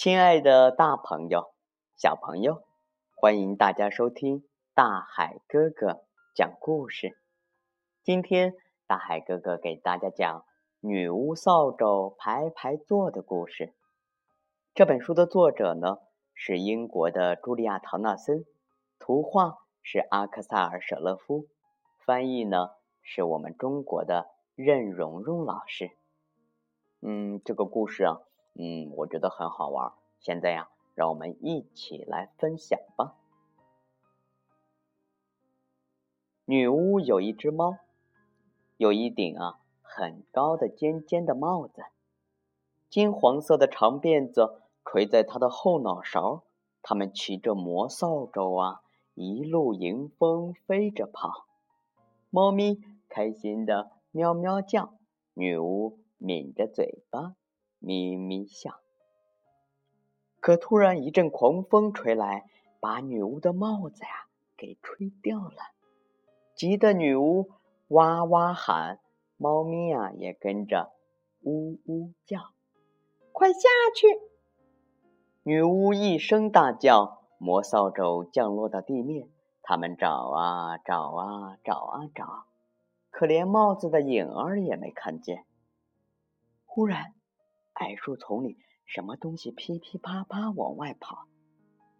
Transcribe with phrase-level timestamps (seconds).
[0.00, 1.52] 亲爱的大朋友、
[1.94, 2.62] 小朋友，
[3.14, 7.18] 欢迎大家收听大海哥哥讲故事。
[8.02, 8.54] 今天，
[8.86, 10.38] 大海哥哥给大家讲
[10.80, 13.74] 《女巫扫帚排排坐》的故事。
[14.72, 15.98] 这本书的作者呢
[16.32, 18.46] 是英国的茱莉亚·唐纳森，
[18.98, 21.48] 图画是阿克萨尔·舍勒夫，
[22.06, 22.70] 翻译呢
[23.02, 25.90] 是我们中国的任蓉蓉老师。
[27.02, 28.22] 嗯，这个故事啊。
[28.62, 29.94] 嗯，我觉得很好玩。
[30.18, 33.16] 现在呀，让我们一起来分享吧。
[36.44, 37.78] 女巫有一只猫，
[38.76, 41.86] 有一顶啊很高的尖尖的帽子，
[42.90, 46.42] 金黄色的长辫子垂在她的后脑勺。
[46.82, 48.82] 他们骑着魔扫帚啊，
[49.14, 51.46] 一路迎风飞着跑。
[52.28, 54.94] 猫咪开心的喵喵叫，
[55.32, 57.36] 女巫抿着嘴巴。
[57.80, 58.80] 咪咪笑，
[60.38, 62.44] 可突然一阵狂风吹来，
[62.78, 65.56] 把女巫的帽子呀给吹掉了。
[66.54, 67.50] 急得女巫
[67.88, 69.00] 哇哇喊，
[69.38, 70.92] 猫咪呀也跟着
[71.42, 72.52] 呜呜叫。
[73.32, 73.60] 快下
[73.96, 74.06] 去！
[75.42, 79.30] 女巫一声大叫，魔扫帚降落到地面。
[79.62, 82.44] 他们找啊找啊找啊找，
[83.10, 85.46] 可连帽子的影儿也没看见。
[86.66, 87.14] 忽然。
[87.80, 91.26] 矮树丛里，什么东西噼噼啪啪往外跑？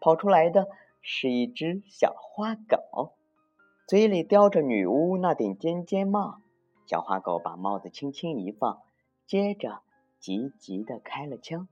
[0.00, 0.68] 跑出来的
[1.00, 3.14] 是一只小花狗，
[3.88, 6.42] 嘴里叼着女巫那顶尖尖帽。
[6.84, 8.82] 小花狗把帽子轻轻一放，
[9.26, 9.82] 接着
[10.20, 11.68] 急急的开了枪。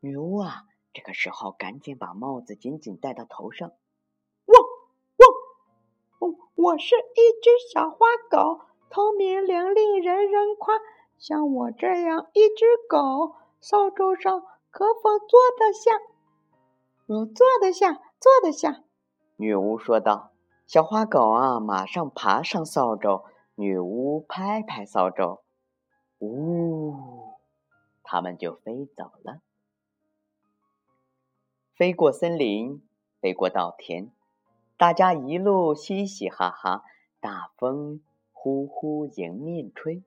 [0.00, 0.64] 女巫啊，
[0.94, 3.70] 这个时候赶紧把帽子紧紧戴到头上。
[4.46, 4.56] 汪
[6.20, 6.36] 汪！
[6.54, 7.98] 我是一只小花
[8.30, 10.74] 狗，聪明伶俐，人人夸。
[11.18, 15.90] 像我这样一只狗，扫帚上可否坐得下？
[17.06, 18.84] 我坐得下，坐得下。
[19.36, 20.32] 女巫说道
[20.66, 23.24] ：“小花狗啊，马上爬上扫帚。”
[23.60, 25.40] 女巫拍拍扫帚，
[26.20, 26.94] 呜，
[28.04, 29.40] 它们就飞走了，
[31.74, 32.80] 飞过森林，
[33.20, 34.12] 飞过稻田，
[34.76, 36.84] 大家一路嘻嘻哈哈，
[37.18, 38.00] 大风
[38.32, 40.04] 呼呼迎面吹。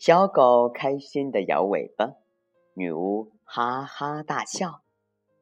[0.00, 2.14] 小狗开心的摇尾巴，
[2.72, 4.80] 女巫哈哈大笑，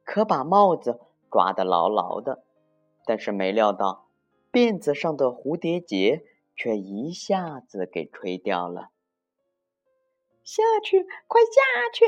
[0.04, 0.98] 可把帽子
[1.30, 2.42] 抓得牢牢的。
[3.06, 4.08] 但是没料到，
[4.50, 6.24] 辫子上的蝴蝶结
[6.56, 8.88] 却一下子给吹掉了。
[10.42, 12.04] 下去，快下去！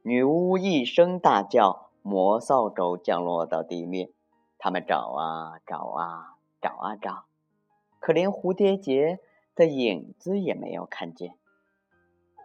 [0.00, 4.08] 女巫一声大叫，魔扫帚降落到地面。
[4.56, 7.26] 他们找啊找啊找啊找，
[8.00, 9.20] 可连蝴蝶结
[9.54, 11.36] 的影子也没有看见。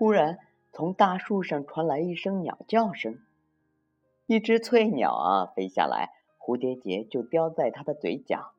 [0.01, 0.39] 忽然，
[0.71, 3.19] 从大树上传来一声鸟叫声。
[4.25, 8.55] 一只翠鸟啊，飞下来，蝴蝶结就叼在它的嘴角。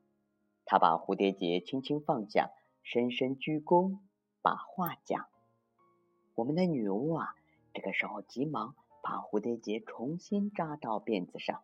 [0.65, 2.53] 它把蝴蝶结轻轻放下，
[2.85, 3.99] 深深鞠躬，
[4.41, 5.27] 把话讲。
[6.37, 7.35] 我们的女巫啊，
[7.75, 11.61] 这个时候急忙把蝴蝶结重新扎到辫子上。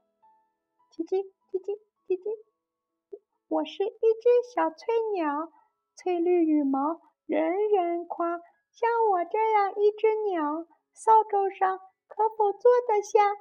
[0.91, 1.19] 叽叽
[1.53, 1.79] 叽叽
[2.09, 5.53] 叽叽，我是一只小翠鸟，
[5.95, 8.41] 翠绿羽毛，人人夸。
[8.79, 13.35] 像我这样一只鸟，扫帚上可否坐得下？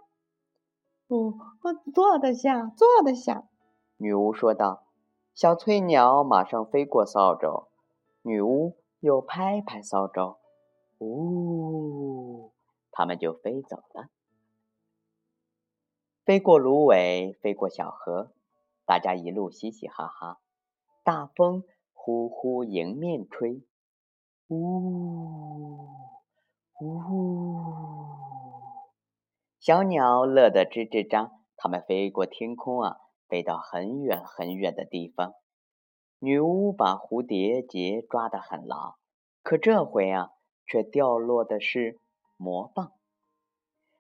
[1.06, 1.28] 不
[1.62, 3.48] 哦，坐得下，坐得下。
[3.98, 4.86] 女巫说道。
[5.36, 7.68] 小翠鸟马上飞过扫帚，
[8.24, 10.40] 女巫又拍拍扫帚，
[10.98, 12.52] 呜，
[12.90, 14.10] 它们就飞走了。
[16.26, 18.32] 飞过芦苇，飞过小河，
[18.88, 20.40] 大家一路嘻嘻哈哈。
[21.04, 23.62] 大风呼呼迎面吹。
[24.50, 25.90] 呜
[26.80, 27.62] 呜，
[29.60, 31.32] 小鸟乐得吱吱喳。
[31.58, 32.98] 它们飞过天空啊，
[33.28, 35.34] 飞到很远很远的地方。
[36.20, 38.96] 女巫把蝴蝶结抓得很牢，
[39.44, 40.30] 可这回啊，
[40.66, 42.00] 却掉落的是
[42.38, 42.94] 魔棒。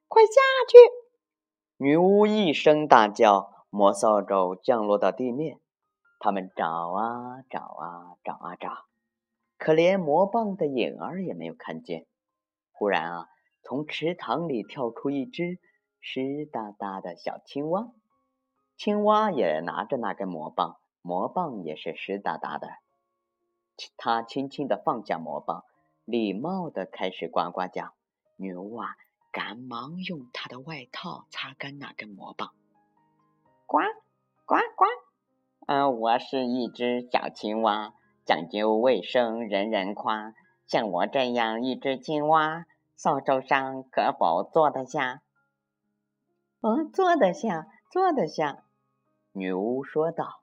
[0.08, 0.32] 快下
[0.70, 0.78] 去！
[1.76, 5.60] 女巫一声大叫，魔扫帚降落到地面。
[6.20, 8.87] 他们找啊找啊找啊找。
[9.58, 12.06] 可连魔棒的影儿也没有看见。
[12.72, 13.30] 忽然啊，
[13.64, 15.60] 从池塘里跳出一只
[16.00, 17.92] 湿哒哒的小青蛙。
[18.76, 22.70] 青蛙也拿着那根魔棒，魔棒也是湿哒哒的。
[23.98, 25.64] 它轻轻地放下魔棒，
[26.06, 27.94] 礼貌地开始呱呱叫。
[28.36, 28.96] 女巫啊，
[29.32, 32.54] 赶忙用她的外套擦干那根魔棒。
[33.66, 33.80] 呱
[34.46, 34.86] 呱呱！
[35.66, 37.96] 嗯，我是一只小青蛙。
[38.28, 40.34] 讲究卫生人人夸。
[40.66, 42.66] 像我这样一只青蛙，
[42.98, 45.22] 扫帚上可否坐得下？
[46.60, 48.66] 哦，坐得下，坐得下。
[49.32, 50.42] 女巫说道。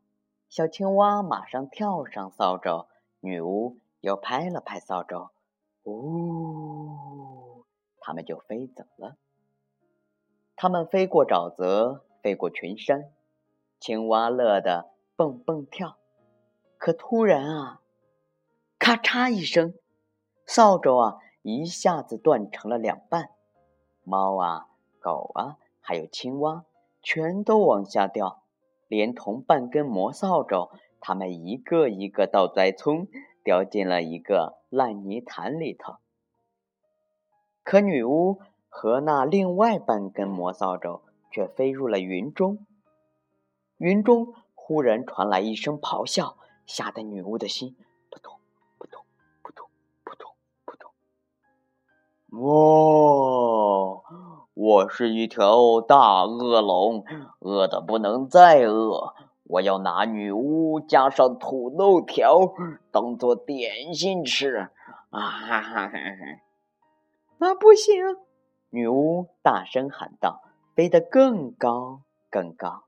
[0.49, 2.87] 小青蛙马上跳上扫帚，
[3.21, 5.29] 女巫又拍了拍扫帚，
[5.83, 7.65] 呜，
[8.01, 9.17] 它们就飞走了。
[10.57, 13.11] 它们飞过沼泽，飞过群山，
[13.79, 15.99] 青蛙乐得蹦蹦跳。
[16.79, 17.81] 可突然啊，
[18.79, 19.75] 咔嚓一声，
[20.47, 23.31] 扫帚啊一下子断成了两半，
[24.03, 24.69] 猫啊、
[25.01, 26.65] 狗啊，还有青蛙，
[27.03, 28.43] 全都往下掉。
[28.87, 33.09] 连同半根魔扫帚，他们一个一个倒栽葱，
[33.43, 35.95] 掉进了一个烂泥潭里头。
[37.63, 41.01] 可女巫和那另外半根魔扫帚
[41.31, 42.67] 却飞入了云中。
[43.79, 46.37] 云中忽然传来一声咆哮，
[46.67, 47.77] 吓得女巫的心
[48.11, 48.39] 扑通
[48.79, 49.03] 扑通
[49.43, 49.69] 扑通
[50.05, 50.31] 扑通
[50.65, 50.91] 扑通。
[52.43, 54.03] 哇！
[54.55, 57.05] 我是一条大恶龙，
[57.41, 59.15] 饿得不能再饿。
[59.45, 62.53] 我要拿女巫加上土豆条
[62.91, 64.71] 当做点心吃。
[65.11, 65.99] 啊哈哈哈！
[67.39, 67.95] 啊，不行！
[68.71, 70.41] 女巫大声喊道，
[70.75, 72.01] 飞得更高
[72.31, 72.85] 更高。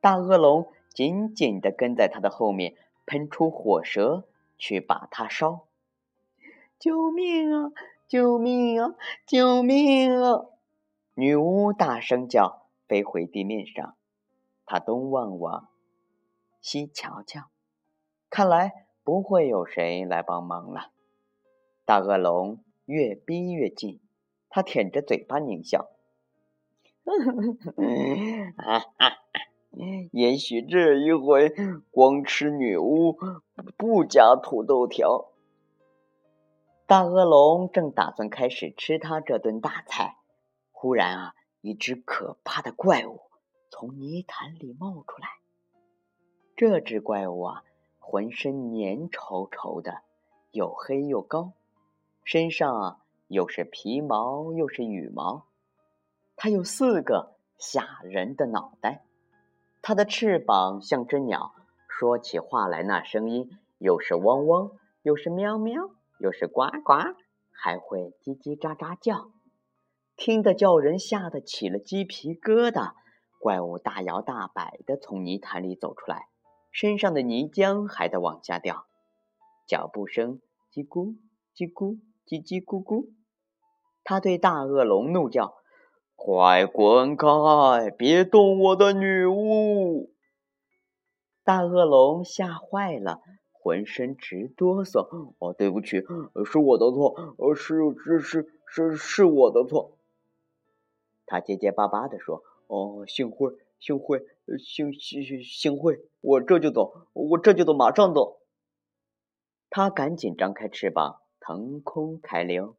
[0.00, 2.74] 大恶龙紧紧地跟在他的后面，
[3.06, 5.66] 喷出火舌去把它烧。
[6.78, 7.72] 救命啊！
[8.06, 8.94] 救命啊！
[9.26, 10.46] 救命啊！
[11.14, 13.96] 女巫大声叫，飞回地面上。
[14.66, 15.68] 她东望望，
[16.60, 17.44] 西瞧瞧，
[18.28, 20.90] 看来不会有谁来帮忙了。
[21.84, 24.00] 大恶龙越逼越近，
[24.50, 25.88] 他舔着嘴巴狞笑
[28.58, 29.18] ：“哈哈，
[30.12, 31.52] 也许这一回
[31.90, 33.18] 光吃女巫，
[33.76, 35.32] 不加土豆条。”
[36.86, 40.18] 大恶龙正打算开始吃他这顿大菜。
[40.70, 43.22] 忽然啊，一只可怕的怪物
[43.70, 45.28] 从泥潭里冒出来。
[46.54, 47.64] 这只怪物啊，
[47.98, 50.02] 浑身黏稠稠的，
[50.52, 51.54] 又黑又高，
[52.24, 55.46] 身上啊又是皮毛又是羽毛。
[56.36, 59.05] 它有四个吓人的脑袋，
[59.88, 61.54] 它的翅膀像只鸟，
[61.88, 63.48] 说起话来那声音
[63.78, 64.72] 又是汪汪，
[65.02, 67.14] 又是喵喵，又是呱呱，
[67.52, 69.30] 还会叽叽喳喳叫。
[70.16, 72.94] 听得叫人吓得起了鸡皮疙瘩。
[73.38, 76.26] 怪物大摇大摆地从泥潭里走出来，
[76.72, 78.86] 身上的泥浆还在往下掉。
[79.68, 80.40] 脚步声
[80.74, 81.14] 叽咕
[81.54, 83.10] 叽咕叽叽咕咕。
[84.02, 85.54] 他对大恶龙怒叫
[86.26, 87.88] ：“快滚开！
[87.96, 90.10] 别动我的女巫！”
[91.44, 93.20] 大恶龙吓坏了，
[93.52, 95.06] 浑身直哆嗦。
[95.38, 96.02] “哦，对不起，
[96.44, 97.14] 是我的错，
[97.54, 99.92] 是是是是是我的错。”
[101.26, 104.24] 他结结巴巴地说：“哦，幸会，幸会，
[104.58, 108.40] 幸幸幸幸会，我这就走，我这就走，马上走。”
[109.70, 112.74] 他赶紧张开翅膀，腾空开溜。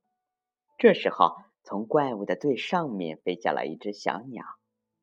[0.78, 4.46] 这时候，从怪物的最上面飞下来一只小鸟，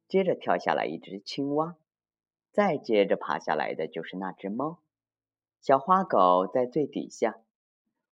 [0.09, 1.77] 接着跳下来一只青蛙，
[2.53, 4.79] 再接着爬下来的就是那只猫。
[5.61, 7.37] 小花狗在最底下。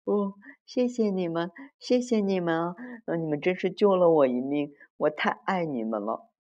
[0.05, 0.33] 哦，
[0.65, 2.77] 谢谢你们，谢谢你们啊！
[3.19, 4.73] 你们真是救了我一命。
[4.97, 6.31] 我太爱你们了，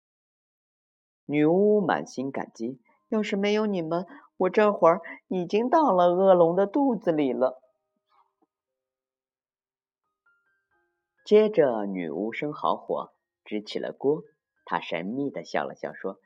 [1.26, 2.80] 女巫满心感激。
[3.10, 4.06] 要是没有你们，
[4.38, 7.62] 我这会儿已经到了恶龙的肚子里了。
[11.28, 13.12] 接着，女巫生好火，
[13.44, 14.22] 支起了锅。
[14.64, 16.16] 她神秘的笑了笑，说：“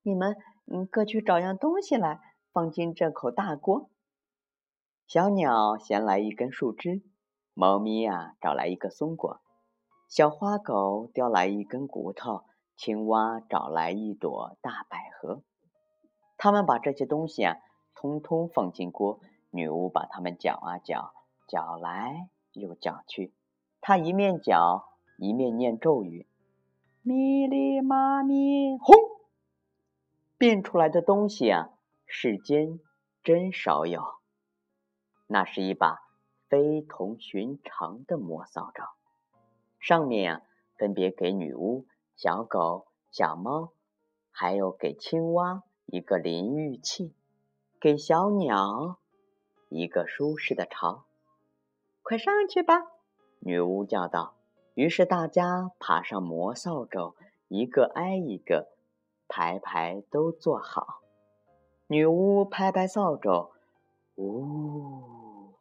[0.00, 0.34] 你们，
[0.72, 2.18] 嗯，各去找样东西来，
[2.54, 3.90] 放进这口大锅。”
[5.06, 7.02] 小鸟衔来一根树枝，
[7.52, 9.42] 猫咪呀找来一个松果。
[10.08, 12.44] 小花狗叼来一根骨头，
[12.78, 15.42] 青蛙找来一朵大百合。
[16.38, 17.58] 他们把这些东西啊，
[17.94, 19.20] 通通放进锅。
[19.50, 21.12] 女巫把它们搅啊搅，
[21.46, 23.34] 搅来又搅去。
[23.88, 26.26] 他一面搅，一面念咒语
[27.06, 28.96] ：“咪哩嘛咪轰！”
[30.36, 31.70] 变出来的东西啊，
[32.04, 32.80] 世间
[33.22, 34.02] 真少有。
[35.28, 36.00] 那是一把
[36.48, 38.82] 非同寻常的魔扫帚。
[39.78, 40.42] 上面啊，
[40.76, 43.70] 分别给女巫、小狗、小猫，
[44.32, 47.14] 还有给青蛙一个淋浴器，
[47.78, 48.98] 给小鸟
[49.68, 51.04] 一个舒适的巢。
[52.02, 52.82] 快上去吧！
[53.46, 54.34] 女巫叫道。
[54.74, 57.14] 于是大家爬上魔扫帚，
[57.46, 58.72] 一个挨一个，
[59.28, 61.00] 排排都坐好。
[61.86, 63.52] 女巫拍拍扫帚，
[64.16, 65.54] 呜。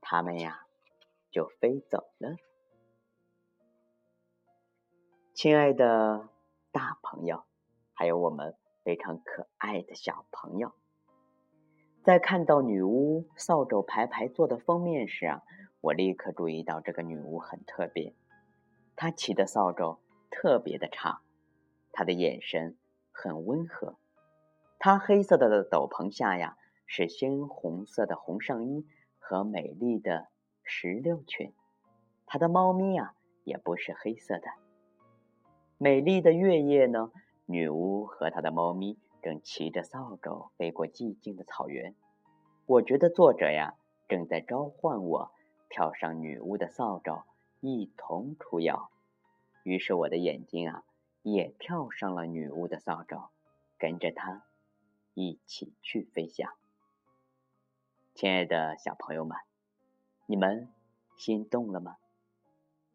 [0.00, 0.64] 他们呀
[1.30, 2.36] 就飞走了。
[5.34, 6.30] 亲爱的
[6.72, 7.44] 大朋友，
[7.92, 10.72] 还有我们非常可爱的小朋友，
[12.02, 15.42] 在看到女巫扫帚排排坐的封面时啊，
[15.86, 18.12] 我立刻注意到这个女巫很特别，
[18.96, 20.00] 她骑的扫帚
[20.30, 21.20] 特别的长，
[21.92, 22.76] 她的眼神
[23.12, 23.96] 很温和，
[24.80, 28.84] 她黑色的斗篷下呀是鲜红色的红上衣
[29.20, 30.26] 和美丽的
[30.64, 31.52] 石榴裙，
[32.26, 33.14] 她的猫咪呀
[33.44, 34.48] 也不是黑色的。
[35.78, 37.12] 美丽的月夜呢？
[37.44, 41.94] 女巫和她的猫咪正骑着扫帚飞过寂静的草原。
[42.66, 43.76] 我觉得作者呀
[44.08, 45.30] 正在召唤我
[45.68, 47.24] 跳上女巫的扫帚，
[47.60, 48.88] 一同出游。
[49.62, 50.84] 于是我的眼睛啊
[51.22, 53.30] 也跳上了女巫的扫帚，
[53.78, 54.44] 跟着她
[55.14, 56.52] 一起去飞翔。
[58.14, 59.36] 亲爱的小朋友们，
[60.26, 60.68] 你们
[61.16, 61.96] 心动了吗？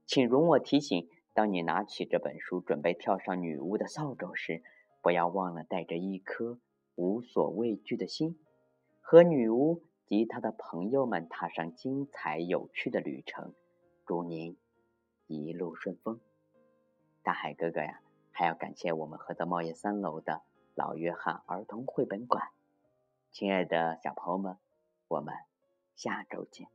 [0.05, 1.09] 请容我提醒。
[1.33, 4.61] 当你拿起这本书，准备跳上女巫的扫帚时，
[5.01, 6.59] 不要忘了带着一颗
[6.95, 8.37] 无所畏惧的心，
[8.99, 13.53] 和女巫及他的朋友们踏上精彩有趣的旅程。
[14.05, 14.57] 祝您
[15.25, 16.19] 一路顺风！
[17.23, 18.01] 大海哥哥呀，
[18.33, 20.41] 还要感谢我们菏泽茂业三楼的
[20.75, 22.49] 老约翰儿童绘本馆。
[23.31, 24.57] 亲爱的小朋友们，
[25.07, 25.33] 我们
[25.95, 26.67] 下周见。